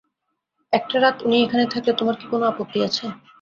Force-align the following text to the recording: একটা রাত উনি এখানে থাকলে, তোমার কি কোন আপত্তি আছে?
একটা 0.73 0.95
রাত 0.97 1.17
উনি 1.25 1.37
এখানে 1.45 1.65
থাকলে, 1.73 1.91
তোমার 1.99 2.15
কি 2.19 2.25
কোন 2.31 2.41
আপত্তি 2.51 2.77
আছে? 2.87 3.05